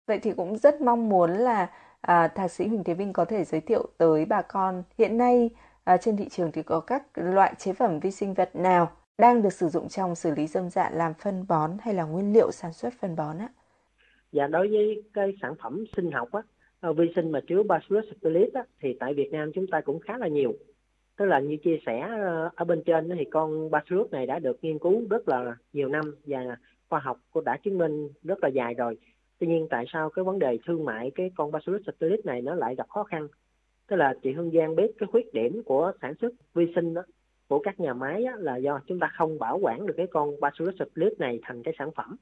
[0.07, 1.69] Vậy thì cũng rất mong muốn là
[2.01, 5.49] à, thạc sĩ Huỳnh Thế Vinh có thể giới thiệu tới bà con hiện nay
[5.87, 9.41] à, trên thị trường thì có các loại chế phẩm vi sinh vật nào đang
[9.41, 12.51] được sử dụng trong xử lý dâm dạ làm phân bón hay là nguyên liệu
[12.51, 13.47] sản xuất phân bón á?
[13.47, 13.53] và
[14.31, 16.41] dạ, đối với cái sản phẩm sinh học á
[16.79, 19.99] ờ, vi sinh mà chứa Bacillus subtilis á, thì tại Việt Nam chúng ta cũng
[19.99, 20.53] khá là nhiều.
[21.17, 24.57] Tức là như chia sẻ ờ, ở bên trên thì con Bacillus này đã được
[24.61, 26.57] nghiên cứu rất là nhiều năm và
[26.89, 28.97] khoa học cũng đã chứng minh rất là dài rồi.
[29.39, 32.55] Tuy nhiên tại sao cái vấn đề thương mại cái con Bacillus subtilis này nó
[32.55, 33.27] lại gặp khó khăn?
[33.87, 37.01] Tức là chị Hương Giang biết cái khuyết điểm của sản xuất vi sinh đó
[37.47, 40.39] của các nhà máy á, là do chúng ta không bảo quản được cái con
[40.39, 42.15] Bacillus subtilis này thành cái sản phẩm.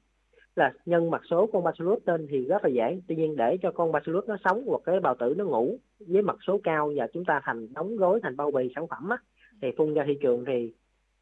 [0.56, 3.00] Là nhân mặt số con bacillus tên thì rất là dễ.
[3.08, 6.22] Tuy nhiên để cho con bacillus nó sống hoặc cái bào tử nó ngủ với
[6.22, 9.16] mặt số cao và chúng ta thành đóng gói thành bao bì sản phẩm á,
[9.62, 10.72] thì phun ra thị trường thì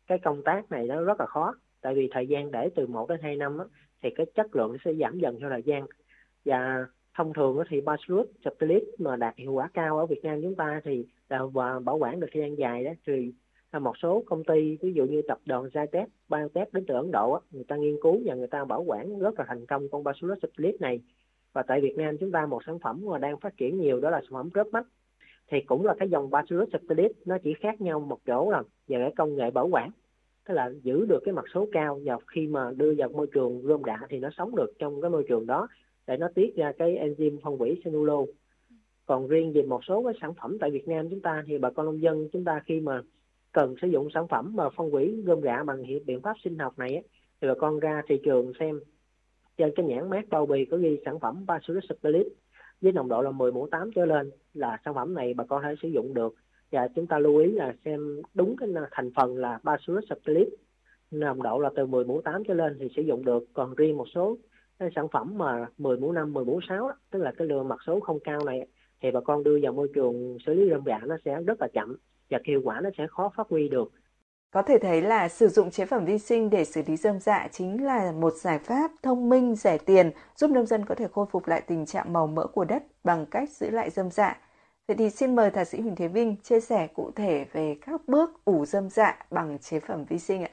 [0.06, 1.54] cái công tác này nó rất là khó.
[1.80, 3.64] Tại vì thời gian để từ 1 đến 2 năm á,
[4.02, 5.86] thì cái chất lượng sẽ giảm dần theo thời gian.
[6.44, 10.54] Và thông thường thì Bacillus subtilis mà đạt hiệu quả cao ở Việt Nam chúng
[10.54, 13.32] ta thì à, và bảo quản được thời gian dài đó thì
[13.70, 17.10] à, một số công ty ví dụ như tập đoàn Zytec, Biotech đến từ Ấn
[17.12, 20.04] Độ người ta nghiên cứu và người ta bảo quản rất là thành công con
[20.04, 21.00] Bacillus subtilis này.
[21.52, 24.10] Và tại Việt Nam chúng ta một sản phẩm mà đang phát triển nhiều đó
[24.10, 24.86] là sản phẩm rớp mắt.
[25.50, 28.98] Thì cũng là cái dòng Bacillus subtilis nó chỉ khác nhau một chỗ là về
[29.00, 29.90] cái công nghệ bảo quản
[30.48, 33.62] tức là giữ được cái mặt số cao và khi mà đưa vào môi trường
[33.62, 35.68] rơm rạ thì nó sống được trong cái môi trường đó
[36.06, 38.32] để nó tiết ra cái enzyme phân hủy cellulose
[39.06, 41.70] còn riêng về một số cái sản phẩm tại Việt Nam chúng ta thì bà
[41.70, 43.02] con nông dân chúng ta khi mà
[43.52, 46.78] cần sử dụng sản phẩm mà phân hủy gom rạ bằng biện pháp sinh học
[46.78, 47.02] này
[47.40, 48.80] thì bà con ra thị trường xem
[49.56, 52.26] trên cái nhãn mát bao bì có ghi sản phẩm Bacillus subtilis
[52.80, 55.62] với nồng độ là 10 mũ 8 trở lên là sản phẩm này bà con
[55.62, 56.34] thể sử dụng được.
[56.70, 60.48] Và chúng ta lưu ý là xem đúng cái thành phần là Bacillus subtilis
[61.10, 63.44] nồng độ là từ 10 mũ 8 trở lên thì sử dụng được.
[63.52, 64.36] Còn riêng một số
[64.78, 67.68] cái sản phẩm mà 10 mũ 5, 10 mũ 6 đó, tức là cái lượng
[67.68, 68.66] mặt số không cao này
[69.02, 71.68] thì bà con đưa vào môi trường xử lý rơm rạ nó sẽ rất là
[71.74, 71.96] chậm
[72.30, 73.92] và hiệu quả nó sẽ khó phát huy được
[74.54, 77.48] có thể thấy là sử dụng chế phẩm vi sinh để xử lý rơm dạ
[77.52, 81.26] chính là một giải pháp thông minh, rẻ tiền, giúp nông dân có thể khôi
[81.30, 84.40] phục lại tình trạng màu mỡ của đất bằng cách giữ lại rơm dạ.
[84.88, 88.00] Vậy thì xin mời thạc sĩ Huỳnh Thế Vinh chia sẻ cụ thể về các
[88.08, 90.50] bước ủ rơm dạ bằng chế phẩm vi sinh ạ.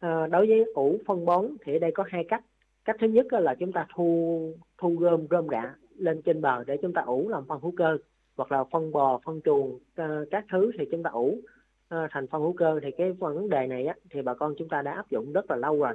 [0.00, 2.44] À, đối với ủ phân bón thì ở đây có hai cách.
[2.84, 6.76] Cách thứ nhất là chúng ta thu thu gom gom rạ lên trên bờ để
[6.82, 7.98] chúng ta ủ làm phân hữu cơ
[8.36, 11.40] hoặc là phân bò, phân chuồng, ờ, các thứ thì chúng ta ủ.
[11.88, 14.68] Ờ, thành phân hữu cơ thì cái vấn đề này á, thì bà con chúng
[14.68, 15.94] ta đã áp dụng rất là lâu rồi.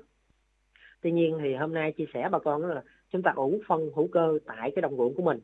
[1.02, 3.90] Tuy nhiên thì hôm nay chia sẻ bà con đó là chúng ta ủ phân
[3.96, 5.40] hữu cơ tại cái đồng ruộng của mình.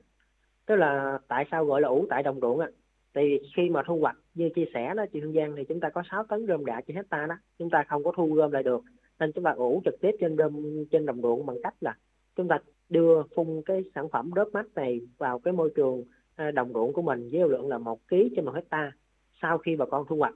[0.65, 2.05] Tức là tại sao gọi là ủ?
[2.09, 2.67] Tại đồng ruộng á.
[3.13, 5.89] Thì khi mà thu hoạch như chia sẻ đó chị Hương Giang thì chúng ta
[5.89, 7.35] có 6 tấn rơm rạ trên hecta đó.
[7.59, 8.81] Chúng ta không có thu gom lại được
[9.19, 11.97] nên chúng ta ủ trực tiếp trên đơm trên đồng ruộng bằng cách là
[12.35, 16.03] chúng ta đưa phun cái sản phẩm đớp mát này vào cái môi trường
[16.35, 18.91] à, đồng ruộng của mình với lượng là một kg trên một hecta
[19.41, 20.33] sau khi bà con thu hoạch.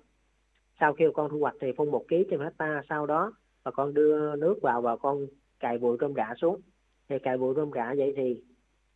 [0.80, 3.34] Sau khi bà con thu hoạch thì phun một ký trên một hecta sau đó
[3.64, 5.28] bà con đưa nước vào và con
[5.60, 6.62] cài bụi rơm rạ xuống.
[7.10, 8.44] Thì cài bụi rơm rạ vậy thì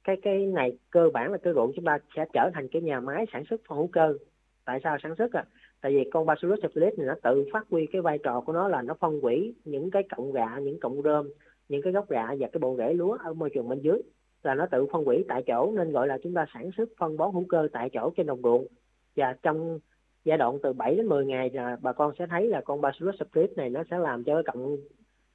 [0.03, 2.99] cái cái này cơ bản là cái ruộng chúng ta sẽ trở thành cái nhà
[2.99, 4.17] máy sản xuất phân hữu cơ.
[4.65, 5.45] Tại sao sản xuất à?
[5.83, 8.67] Tại vì con bacillus subtilis này nó tự phát huy cái vai trò của nó
[8.67, 11.29] là nó phân hủy những cái cọng rạ những cọng rơm
[11.69, 14.01] những cái gốc rạ và cái bộ rễ lúa ở môi trường bên dưới.
[14.43, 17.17] Là nó tự phân hủy tại chỗ nên gọi là chúng ta sản xuất phân
[17.17, 18.67] bón hữu cơ tại chỗ trên đồng ruộng.
[19.15, 19.79] Và trong
[20.25, 23.15] giai đoạn từ 7 đến 10 ngày là bà con sẽ thấy là con Bacillus
[23.19, 24.77] subtilis này nó sẽ làm cho cái cọng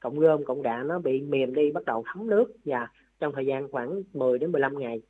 [0.00, 2.52] cọng rơm cọng đạ nó bị mềm đi bắt đầu thấm nước.
[2.64, 2.88] Và
[3.20, 5.02] trong thời gian khoảng 10 đến 15 ngày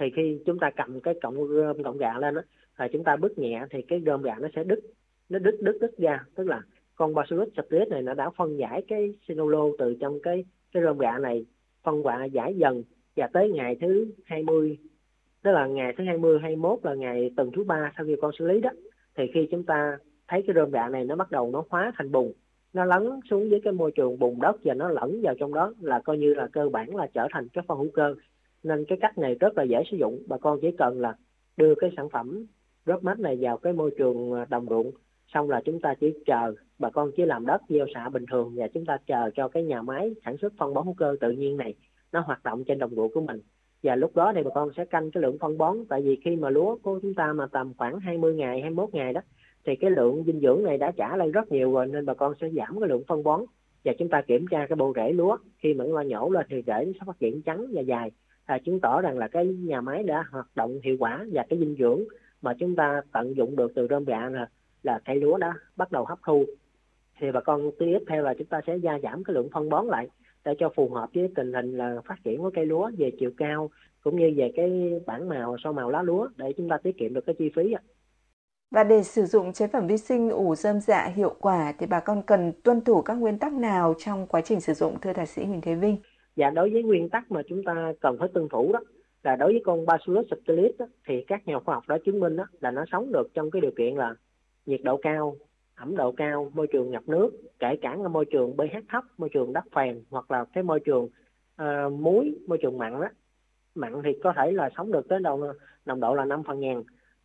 [0.00, 2.42] thì khi chúng ta cầm cái cọng rơm cọng gạ lên đó,
[2.76, 4.80] à, chúng ta bứt nhẹ thì cái rơm gạ nó sẽ đứt
[5.28, 6.24] nó đứt đứt đứt ra.
[6.34, 6.62] Tức là
[6.94, 10.98] con Bacillus subtilis này nó đã phân giải cái sinolo từ trong cái cái rơm
[10.98, 11.46] gạ này
[11.82, 12.82] phân quả giải dần.
[13.16, 14.78] Và tới ngày thứ 20
[15.42, 18.48] tức là ngày thứ 20 21 là ngày tuần thứ ba sau khi con xử
[18.48, 18.70] lý đó
[19.16, 22.12] thì khi chúng ta thấy cái rơm rạ này nó bắt đầu nó hóa thành
[22.12, 22.32] bùn
[22.76, 25.72] nó lấn xuống dưới cái môi trường bùn đất và nó lẫn vào trong đó
[25.80, 28.14] là coi như là cơ bản là trở thành cái phân hữu cơ.
[28.62, 31.16] Nên cái cách này rất là dễ sử dụng bà con chỉ cần là
[31.56, 32.46] đưa cái sản phẩm
[32.86, 34.90] rớt mát này vào cái môi trường ờ, đồng ruộng.
[35.34, 38.52] Xong là chúng ta chỉ chờ bà con chỉ làm đất gieo xạ bình thường
[38.56, 41.30] và chúng ta chờ cho cái nhà máy sản xuất phân bón hữu cơ tự
[41.30, 41.74] nhiên này
[42.12, 43.40] nó hoạt động trên đồng ruộng của mình.
[43.82, 45.76] Và lúc đó thì bà con sẽ canh cái lượng phân bón.
[45.88, 49.12] Tại vì khi mà lúa của chúng ta mà tầm khoảng 20 ngày 21 ngày
[49.12, 49.20] đó
[49.66, 52.34] thì cái lượng dinh dưỡng này đã trả lên rất nhiều rồi nên bà con
[52.40, 53.40] sẽ giảm cái lượng phân bón.
[53.84, 55.36] Và chúng ta kiểm tra cái bộ rễ lúa.
[55.58, 58.10] Khi mà nó nhổ lên thì rễ nó sẽ phát triển trắng và dài.
[58.44, 61.58] À, chứng tỏ rằng là cái nhà máy đã hoạt động hiệu quả và cái
[61.58, 62.04] dinh dưỡng
[62.46, 64.48] mà chúng ta tận dụng được từ rơm rạ là
[64.82, 66.44] là cây lúa đã bắt đầu hấp thu
[67.20, 69.86] thì bà con tiếp theo là chúng ta sẽ gia giảm cái lượng phân bón
[69.86, 70.08] lại
[70.44, 73.30] để cho phù hợp với tình hình là phát triển của cây lúa về chiều
[73.36, 73.70] cao
[74.04, 77.14] cũng như về cái bản màu so màu lá lúa để chúng ta tiết kiệm
[77.14, 77.74] được cái chi phí
[78.70, 82.00] và để sử dụng chế phẩm vi sinh ủ rơm dạ hiệu quả thì bà
[82.00, 85.28] con cần tuân thủ các nguyên tắc nào trong quá trình sử dụng thưa thạc
[85.28, 85.96] sĩ Huỳnh Thế Vinh?
[86.36, 88.80] Dạ đối với nguyên tắc mà chúng ta cần phải tuân thủ đó
[89.26, 92.36] là đối với con Bacillus subtilis đó, thì các nhà khoa học đã chứng minh
[92.36, 94.14] đó, là nó sống được trong cái điều kiện là
[94.66, 95.36] nhiệt độ cao,
[95.74, 99.28] ẩm độ cao, môi trường ngập nước, kể cả là môi trường pH thấp, môi
[99.28, 101.04] trường đất phèn hoặc là cái môi trường
[101.62, 103.08] uh, muối, môi trường mặn đó.
[103.74, 105.52] Mặn thì có thể là sống được tới đầu
[105.86, 106.82] nồng độ là 5 phần ngàn.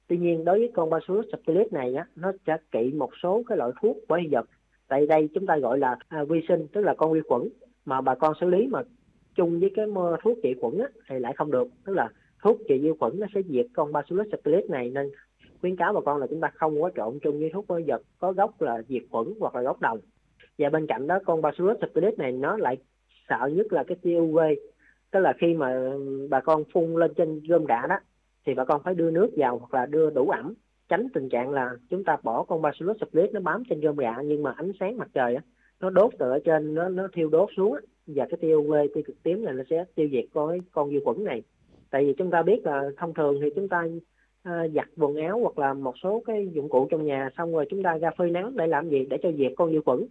[0.08, 3.58] Tuy nhiên đối với con Bacillus subtilis này á, nó sẽ kỵ một số cái
[3.58, 4.46] loại thuốc bảo vật.
[4.88, 7.42] Tại đây chúng ta gọi là uh, vi sinh, tức là con vi khuẩn
[7.86, 8.82] mà bà con xử lý mà
[9.36, 9.86] chung với cái
[10.24, 11.68] thuốc trị khuẩn á, thì lại không được.
[11.86, 12.10] Tức là
[12.44, 15.12] thuốc trị vi khuẩn nó sẽ diệt con Bacillus subtilis này nên
[15.62, 18.02] khuyến cáo bà con là chúng ta không có trộn chung với thuốc bảo vật
[18.20, 20.00] có gốc là diệt khuẩn hoặc là gốc đồng
[20.58, 22.78] và bên cạnh đó con Bacillus subtilis này nó lại
[23.30, 24.40] sợ nhất là cái tia UV
[25.12, 25.92] tức là khi mà
[26.30, 28.00] bà con phun lên trên rơm rạ đó
[28.46, 30.54] thì bà con phải đưa nước vào hoặc là đưa đủ ẩm
[30.90, 34.22] tránh tình trạng là chúng ta bỏ con bacillus subtilis nó bám trên rơm rạ
[34.26, 35.42] nhưng mà ánh sáng mặt trời á
[35.82, 37.76] nó đốt từ ở trên nó nó thiêu đốt xuống
[38.08, 41.00] và cái tiêu UV tiêu cực tím này nó sẽ tiêu diệt con con vi
[41.06, 41.44] khuẩn này.
[41.90, 43.88] Tại vì chúng ta biết là thông thường thì chúng ta
[44.44, 47.66] à, giặt quần áo hoặc là một số cái dụng cụ trong nhà xong rồi
[47.70, 49.06] chúng ta ra phơi nắng để làm gì?
[49.10, 50.06] Để cho diệt con vi khuẩn.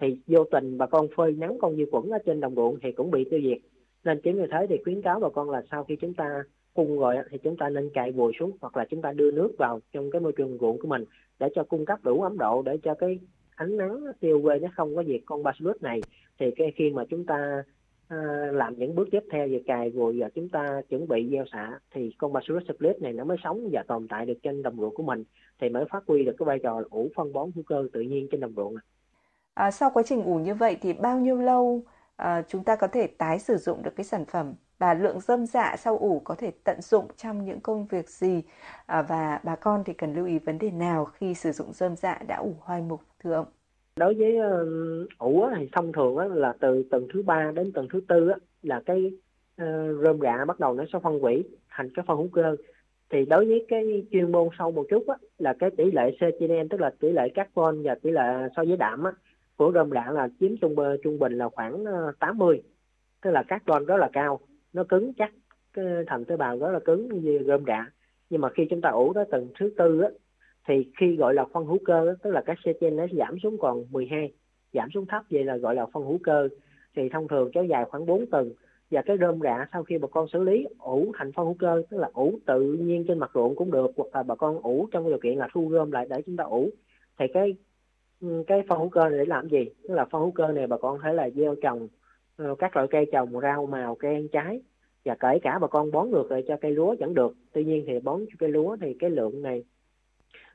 [0.00, 2.92] Thì vô tình bà con phơi nắng con vi khuẩn ở trên đồng ruộng thì
[2.92, 3.58] cũng bị tiêu diệt.
[4.04, 6.42] Nên chính vì thế thì khuyến cáo bà con là sau khi chúng ta
[6.74, 9.54] cung rồi thì chúng ta nên cài vùi xuống hoặc là chúng ta đưa nước
[9.58, 11.04] vào trong cái môi trường ruộng của mình
[11.38, 13.18] để cho cung cấp đủ ấm độ để cho cái
[13.56, 16.00] ánh nắng tiêu quê nó không có diệt con bacillus này.
[16.38, 17.62] Thì cái khi mà chúng ta
[18.08, 18.16] à,
[18.52, 21.78] làm những bước tiếp theo về cài vùi và chúng ta chuẩn bị gieo xạ
[21.90, 24.94] thì con bacillus split này nó mới sống và tồn tại được trên đồng ruộng
[24.94, 25.24] của mình.
[25.60, 28.28] Thì mới phát huy được cái vai trò ủ phân bón hữu cơ tự nhiên
[28.30, 28.74] trên đồng ruộng.
[29.54, 31.82] À, sau quá trình ủ như vậy thì bao nhiêu lâu
[32.16, 34.54] à, chúng ta có thể tái sử dụng được cái sản phẩm?
[34.78, 38.42] Và lượng dơm dạ sau ủ có thể tận dụng trong những công việc gì?
[38.86, 41.96] À, và bà con thì cần lưu ý vấn đề nào khi sử dụng dơm
[41.96, 43.46] dạ đã ủ hoai mục thưa ông?
[43.96, 48.00] Đối với uh, ủ thì thông thường là từ tuần thứ ba đến tuần thứ
[48.08, 49.12] tư là cái
[49.62, 52.56] uh, rơm rạ bắt đầu nó sẽ phân hủy thành cái phân hữu cơ.
[53.10, 56.20] Thì đối với cái chuyên môn sâu một chút á, là cái tỷ lệ C
[56.40, 59.12] trên tức là tỷ lệ carbon và tỷ lệ so với đạm á,
[59.56, 62.62] của rơm rạ là chiếm trung trung bình là khoảng ờ, 80
[63.22, 64.40] tức là carbon rất là cao
[64.76, 65.32] nó cứng chắc.
[65.72, 67.90] Cái thành tế bào đó là cứng như rơm rạ
[68.30, 70.08] nhưng mà khi chúng ta ủ tới tầng thứ tư á,
[70.68, 73.84] thì khi gọi là phân hữu cơ tức là cái CTN nó giảm xuống còn
[73.90, 74.32] 12
[74.72, 76.48] giảm xuống thấp vậy là gọi là phân hữu cơ.
[76.96, 78.52] Thì thông thường kéo dài khoảng 4 tuần.
[78.90, 81.82] Và cái rơm rạ sau khi bà con xử lý ủ thành phân hữu cơ
[81.90, 84.88] tức là ủ tự nhiên trên mặt ruộng cũng được hoặc là bà con ủ
[84.90, 86.70] trong điều kiện là thu gom lại để chúng ta ủ.
[87.18, 87.54] Thì cái
[88.46, 89.64] cái phân hữu cơ này để làm gì?
[89.88, 91.88] Tức là phân hữu cơ này bà con thấy là gieo trồng
[92.36, 94.60] Ờ, các loại cây trồng rau màu, cây ăn trái.
[95.04, 97.34] Và kể cả bà con bón ngược lại cho cây lúa vẫn được.
[97.52, 99.64] Tuy nhiên thì bón cho cây lúa thì cái lượng này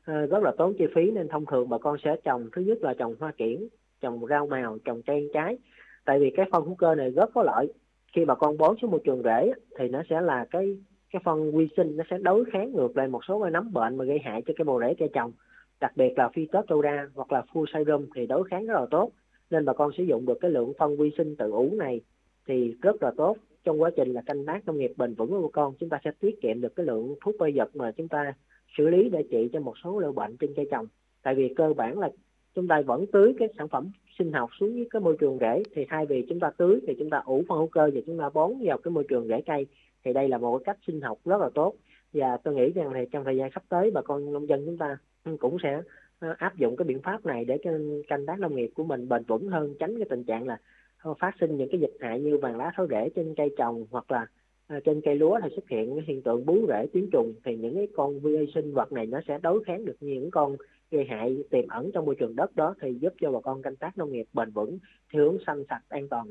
[0.06, 2.78] ờ, rất là tốn chi phí nên thông thường bà con sẽ trồng, thứ nhất
[2.82, 3.68] là trồng hoa kiển,
[4.02, 5.58] trồng rau màu, trồng cây ăn trái.
[6.06, 7.74] Tại vì cái phân hữu cơ này rất có lợi.
[8.14, 10.78] Khi bà con bón xuống môi trường rễ thì nó sẽ là cái
[11.14, 13.98] cái phân vi sinh, nó sẽ đối kháng ngược lại một số cái nấm bệnh
[13.98, 15.32] mà gây hại cho cái bồ rễ cây trồng.
[15.80, 19.12] Đặc biệt là phytophthora hoặc là fusarium thì đối kháng rất là tốt
[19.52, 22.02] nên bà con sử dụng được cái lượng phân vi sinh tự ủ này
[22.48, 23.38] thì rất là tốt.
[23.64, 26.00] Trong quá trình là canh tác nông nghiệp bền vững của bà con, chúng ta
[26.04, 28.34] sẽ tiết kiệm được cái lượng thuốc bay vật mà chúng ta
[28.78, 30.86] xử lý để trị cho một số loại bệnh trên cây trồng.
[31.24, 32.10] Tại vì cơ bản là
[32.56, 35.64] chúng ta vẫn tưới cái sản phẩm sinh học xuống với cái môi trường rễ,
[35.76, 38.18] thì thay vì chúng ta tưới thì chúng ta ủ phân hữu cơ và chúng
[38.20, 39.66] ta bón vào cái môi trường rễ cây,
[40.06, 41.76] thì đây là một cái cách sinh học rất là tốt.
[42.14, 44.78] Và tôi nghĩ rằng thì trong thời gian sắp tới bà con nông dân chúng
[44.78, 44.98] ta
[45.40, 45.82] cũng sẽ
[46.22, 47.72] Ờ, áp dụng cái biện pháp này để cho
[48.08, 50.58] canh tác nông nghiệp của mình bền vững hơn, tránh cái tình trạng là
[50.98, 53.86] ờ, phát sinh những cái dịch hại như vàng lá thối rễ trên cây trồng
[53.92, 54.26] hoặc là
[54.68, 57.58] ờ, trên cây lúa thì xuất hiện cái hiện tượng bú rễ tuyến trùng thì
[57.58, 60.56] những cái con vi sinh vật này nó sẽ đối kháng được những con
[60.92, 63.76] gây hại, tiềm ẩn trong môi trường đất đó thì giúp cho bà con canh
[63.76, 64.80] tác nông nghiệp bền vững,
[65.14, 66.28] theo hướng xanh sạch, an toàn.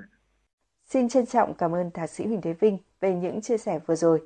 [0.84, 3.94] Xin trân trọng cảm ơn thạc sĩ Huỳnh Thế Vinh về những chia sẻ vừa
[3.94, 4.20] rồi.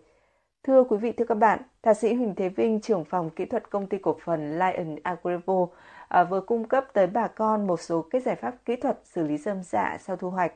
[0.67, 3.71] Thưa quý vị, thưa các bạn, Thạc sĩ Huỳnh Thế Vinh, trưởng phòng kỹ thuật
[3.71, 5.67] công ty cổ phần Lion Agrivo
[6.09, 9.23] à, vừa cung cấp tới bà con một số cái giải pháp kỹ thuật xử
[9.23, 10.53] lý dơm dạ sau thu hoạch.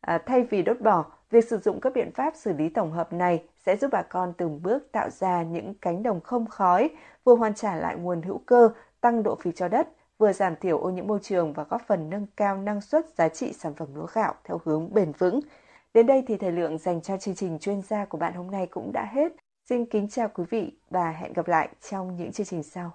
[0.00, 3.12] À, thay vì đốt bỏ, việc sử dụng các biện pháp xử lý tổng hợp
[3.12, 6.90] này sẽ giúp bà con từng bước tạo ra những cánh đồng không khói,
[7.24, 10.78] vừa hoàn trả lại nguồn hữu cơ, tăng độ phì cho đất, vừa giảm thiểu
[10.78, 13.88] ô nhiễm môi trường và góp phần nâng cao năng suất giá trị sản phẩm
[13.94, 15.40] lúa gạo theo hướng bền vững.
[15.94, 18.66] Đến đây thì thời lượng dành cho chương trình chuyên gia của bạn hôm nay
[18.66, 19.32] cũng đã hết.
[19.68, 22.92] Xin kính chào quý vị và hẹn gặp lại trong những chương trình sau.